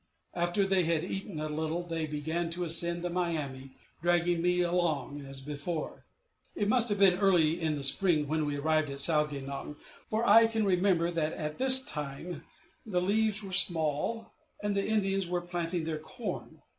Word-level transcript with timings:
After 0.33 0.65
they 0.65 0.85
had 0.85 1.03
eaten 1.03 1.39
a 1.39 1.47
little, 1.47 1.83
they 1.83 2.07
began 2.07 2.49
to 2.49 2.63
ascend 2.63 3.03
the 3.03 3.09
Miami, 3.11 3.75
dragging 4.01 4.41
me 4.41 4.61
along 4.61 5.21
as 5.23 5.41
before. 5.41 6.05
It 6.55 6.67
must 6.67 6.89
have 6.89 6.97
been 6.97 7.19
early 7.19 7.61
in 7.61 7.75
the 7.75 7.83
spring 7.83 8.27
when 8.27 8.47
we 8.47 8.57
arrived 8.57 8.89
at 8.89 8.99
Sau 8.99 9.27
ge 9.27 9.33
nong, 9.43 9.75
for 10.07 10.25
I 10.27 10.47
can 10.47 10.65
remember 10.65 11.11
that 11.11 11.33
at 11.33 11.59
this 11.59 11.85
time 11.85 12.43
the 12.83 12.99
leaves 12.99 13.43
were 13.43 13.53
small, 13.53 14.33
and 14.63 14.73
the 14.75 14.87
Indians 14.87 15.27
were 15.27 15.37
about 15.37 15.51
planting 15.51 15.83
their 15.83 15.99
corn. 15.99 16.63